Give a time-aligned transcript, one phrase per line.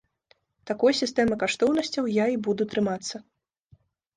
[0.69, 3.15] Такой сістэмы каштоўнасцяў я і буду трымацца.